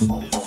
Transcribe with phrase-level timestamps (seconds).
[0.00, 0.43] Oh.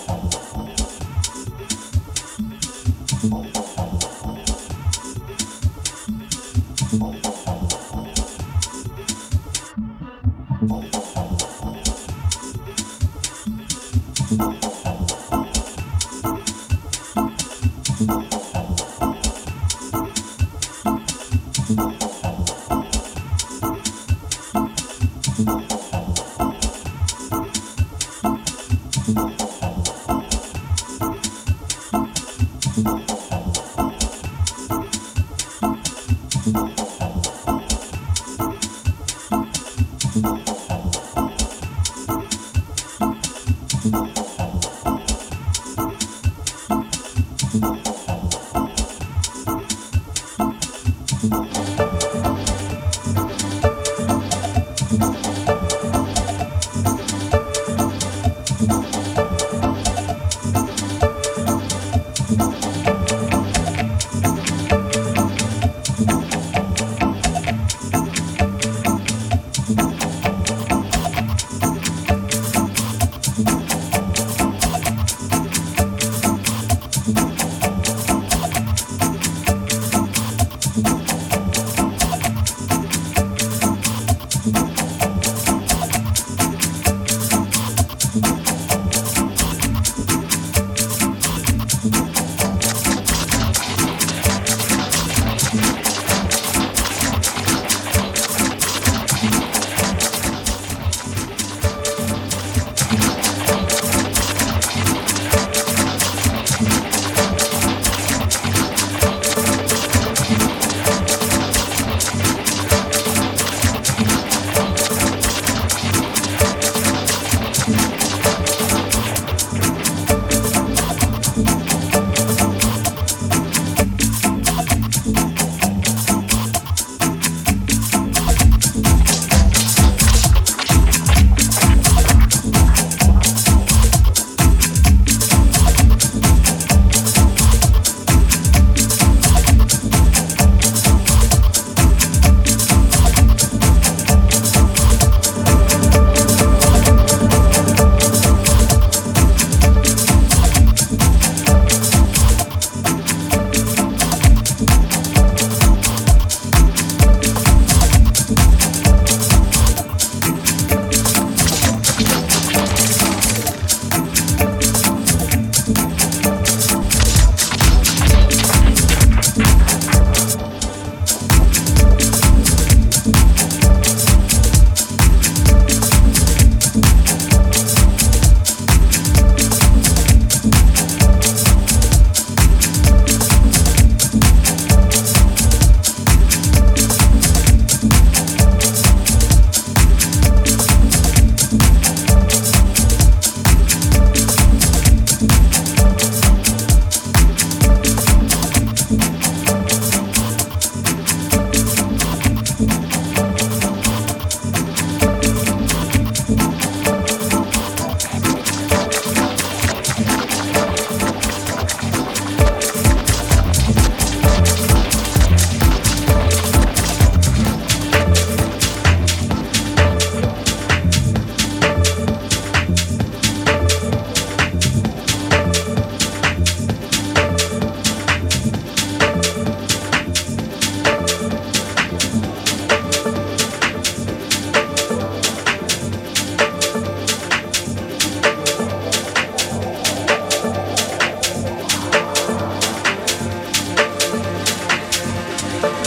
[245.61, 245.86] Bye.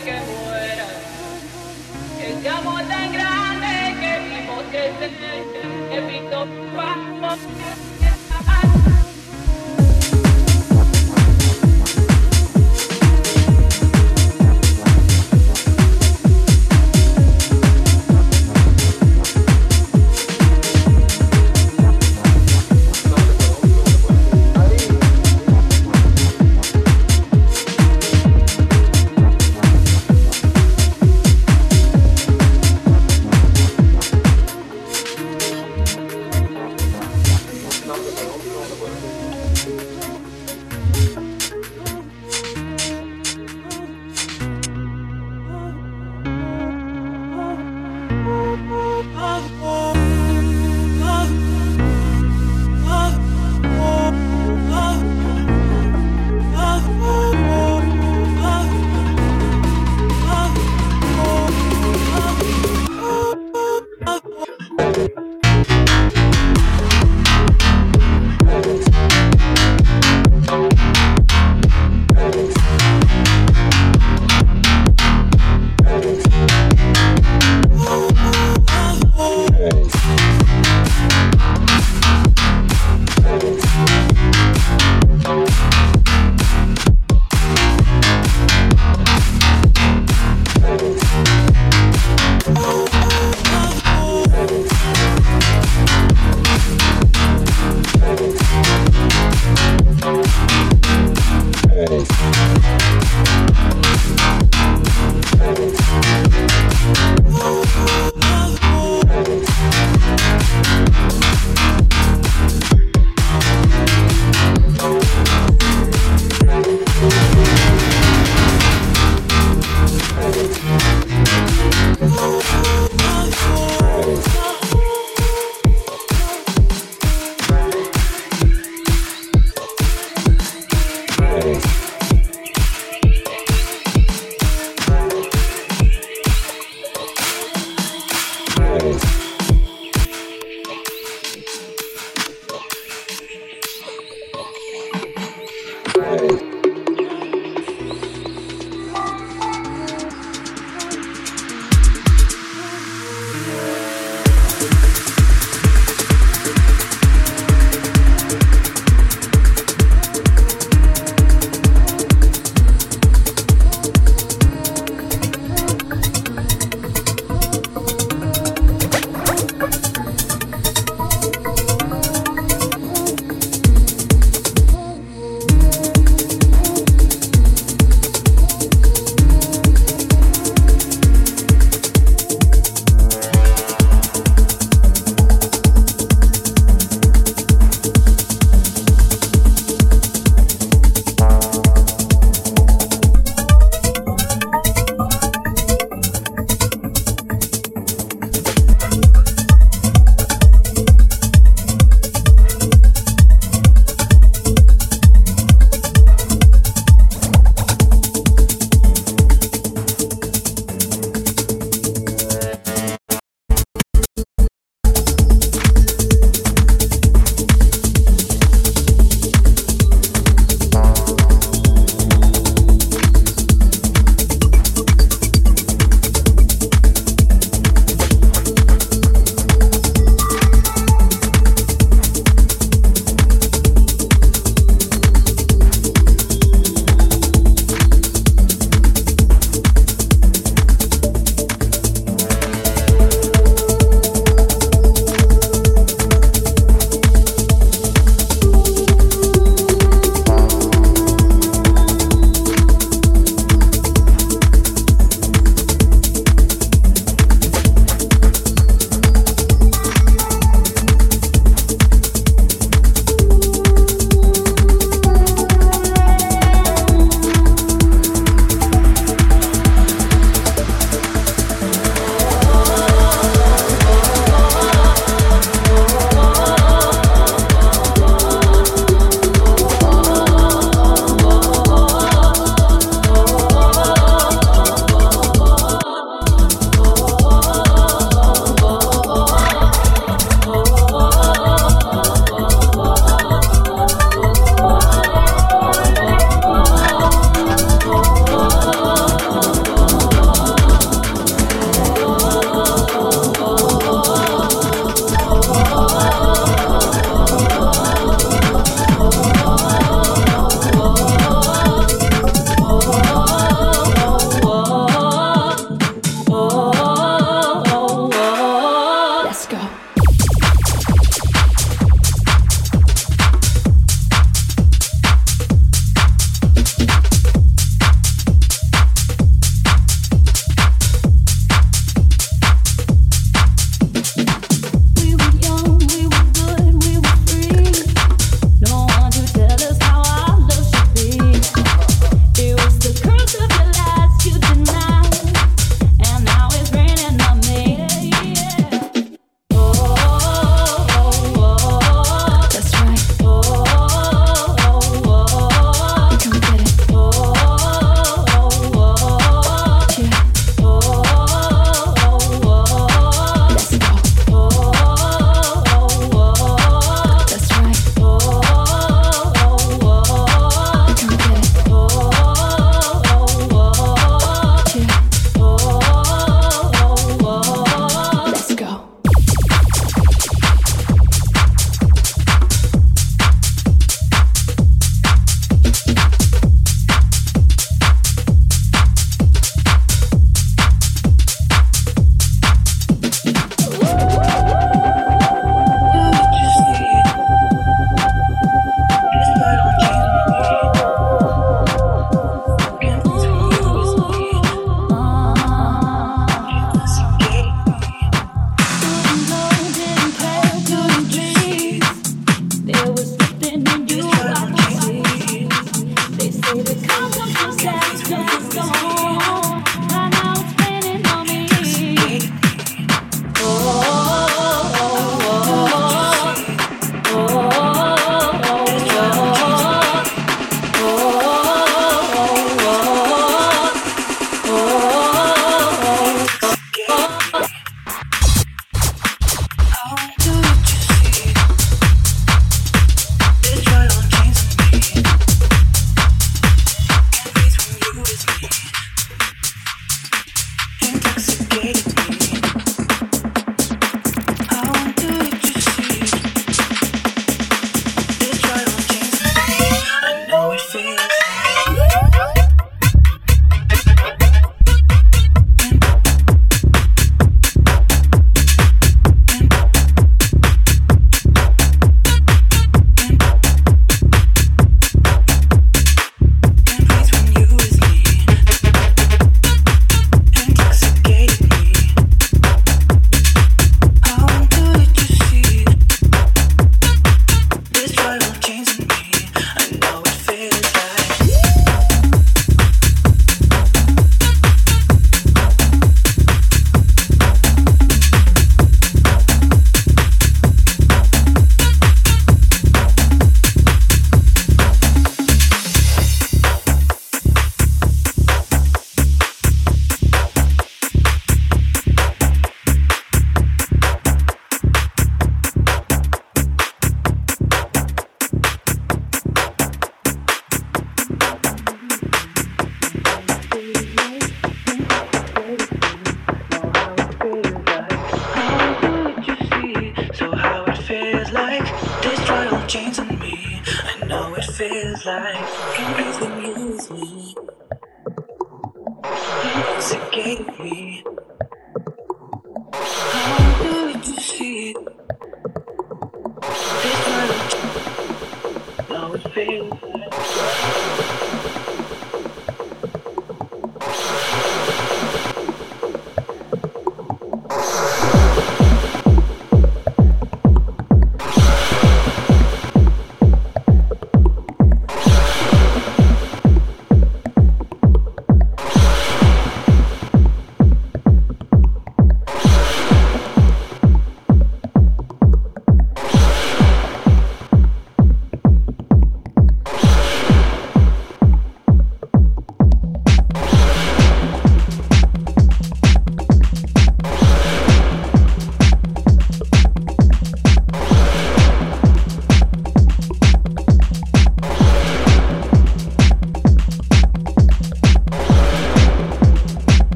[0.00, 0.86] que muera.
[2.20, 5.12] Ese amor tan grande que vimos crecer,
[5.90, 6.46] que pintó
[6.76, 7.38] vamos.